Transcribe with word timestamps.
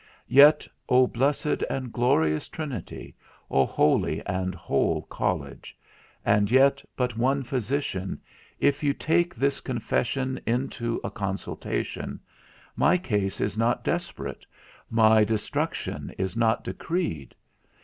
Yet, 0.33 0.67
O 0.89 1.05
blessed 1.05 1.61
and 1.69 1.93
glorious 1.93 2.49
Trinity, 2.49 3.15
O 3.51 3.67
holy 3.67 4.25
and 4.25 4.55
whole 4.55 5.03
college, 5.03 5.77
and 6.25 6.49
yet 6.49 6.81
but 6.97 7.17
one 7.19 7.43
physician, 7.43 8.19
if 8.59 8.81
you 8.81 8.95
take 8.95 9.35
this 9.35 9.61
confession 9.61 10.39
into 10.47 10.99
a 11.03 11.11
consultation, 11.11 12.19
my 12.75 12.97
case 12.97 13.39
is 13.39 13.59
not 13.59 13.83
desperate, 13.83 14.43
my 14.89 15.23
destruction 15.23 16.11
is 16.17 16.35
not 16.35 16.63
decreed. 16.63 17.35